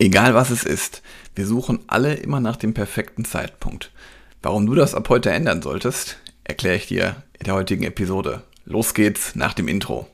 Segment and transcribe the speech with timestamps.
[0.00, 1.02] Egal was es ist,
[1.34, 3.92] wir suchen alle immer nach dem perfekten Zeitpunkt.
[4.40, 8.42] Warum du das ab heute ändern solltest, erkläre ich dir in der heutigen Episode.
[8.64, 10.08] Los geht's nach dem Intro.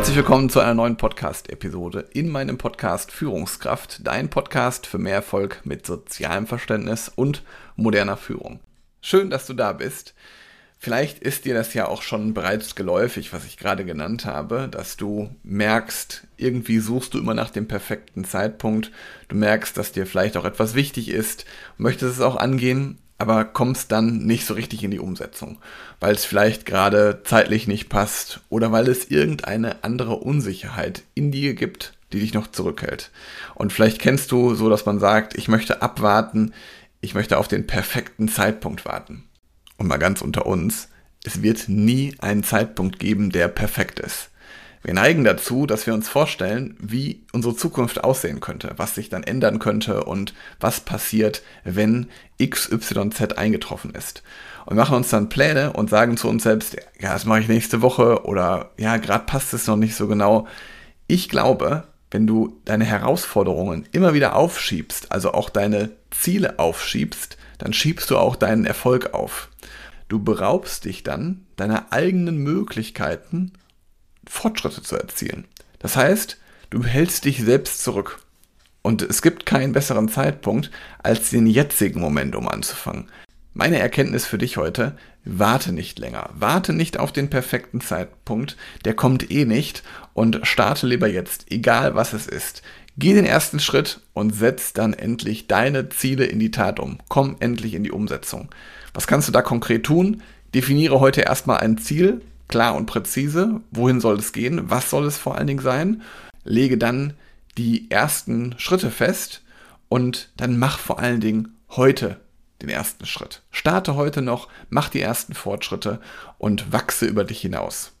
[0.00, 5.60] Herzlich willkommen zu einer neuen Podcast-Episode in meinem Podcast Führungskraft, dein Podcast für mehr Erfolg
[5.64, 7.42] mit sozialem Verständnis und
[7.76, 8.60] moderner Führung.
[9.02, 10.14] Schön, dass du da bist.
[10.78, 14.96] Vielleicht ist dir das ja auch schon bereits geläufig, was ich gerade genannt habe, dass
[14.96, 18.90] du merkst, irgendwie suchst du immer nach dem perfekten Zeitpunkt.
[19.28, 21.44] Du merkst, dass dir vielleicht auch etwas wichtig ist,
[21.76, 25.58] möchtest es auch angehen, aber kommst dann nicht so richtig in die Umsetzung,
[26.00, 31.54] weil es vielleicht gerade zeitlich nicht passt oder weil es irgendeine andere Unsicherheit in dir
[31.54, 33.10] gibt, die dich noch zurückhält.
[33.54, 36.54] Und vielleicht kennst du so, dass man sagt, ich möchte abwarten,
[37.02, 39.24] ich möchte auf den perfekten Zeitpunkt warten.
[39.76, 40.88] Und mal ganz unter uns,
[41.24, 44.30] es wird nie einen Zeitpunkt geben, der perfekt ist.
[44.82, 49.22] Wir neigen dazu, dass wir uns vorstellen, wie unsere Zukunft aussehen könnte, was sich dann
[49.22, 52.08] ändern könnte und was passiert, wenn
[52.42, 54.22] XYZ eingetroffen ist.
[54.64, 57.82] Und machen uns dann Pläne und sagen zu uns selbst, ja, das mache ich nächste
[57.82, 60.46] Woche oder ja, gerade passt es noch nicht so genau.
[61.06, 67.72] Ich glaube, wenn du deine Herausforderungen immer wieder aufschiebst, also auch deine Ziele aufschiebst, dann
[67.72, 69.48] schiebst du auch deinen Erfolg auf.
[70.08, 73.52] Du beraubst dich dann deiner eigenen Möglichkeiten
[74.30, 75.44] Fortschritte zu erzielen.
[75.80, 76.38] Das heißt,
[76.70, 78.20] du hältst dich selbst zurück.
[78.82, 80.70] Und es gibt keinen besseren Zeitpunkt
[81.02, 83.10] als den jetzigen Moment, um anzufangen.
[83.52, 86.30] Meine Erkenntnis für dich heute, warte nicht länger.
[86.32, 89.82] Warte nicht auf den perfekten Zeitpunkt, der kommt eh nicht
[90.14, 92.62] und starte lieber jetzt, egal was es ist.
[92.96, 96.98] Geh den ersten Schritt und setz dann endlich deine Ziele in die Tat um.
[97.08, 98.48] Komm endlich in die Umsetzung.
[98.94, 100.22] Was kannst du da konkret tun?
[100.54, 105.16] Definiere heute erstmal ein Ziel, klar und präzise, wohin soll es gehen, was soll es
[105.16, 106.02] vor allen Dingen sein,
[106.44, 107.14] lege dann
[107.56, 109.42] die ersten Schritte fest
[109.88, 112.20] und dann mach vor allen Dingen heute
[112.62, 113.42] den ersten Schritt.
[113.50, 116.00] Starte heute noch, mach die ersten Fortschritte
[116.38, 117.92] und wachse über dich hinaus.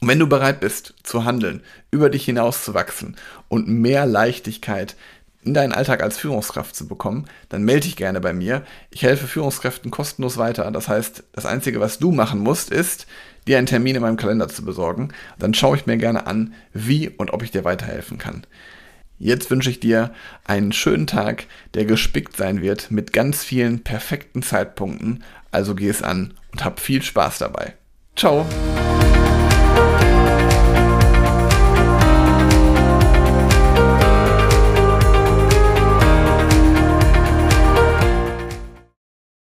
[0.00, 3.16] Und wenn du bereit bist zu handeln, über dich hinaus zu wachsen
[3.48, 4.96] und mehr Leichtigkeit
[5.44, 8.62] in deinen Alltag als Führungskraft zu bekommen, dann melde dich gerne bei mir.
[8.90, 10.70] Ich helfe Führungskräften kostenlos weiter.
[10.70, 13.06] Das heißt, das Einzige, was du machen musst, ist,
[13.46, 15.12] dir einen Termin in meinem Kalender zu besorgen.
[15.38, 18.46] Dann schaue ich mir gerne an, wie und ob ich dir weiterhelfen kann.
[19.18, 20.12] Jetzt wünsche ich dir
[20.44, 25.22] einen schönen Tag, der gespickt sein wird mit ganz vielen perfekten Zeitpunkten.
[25.50, 27.74] Also geh es an und hab viel Spaß dabei.
[28.16, 28.44] Ciao!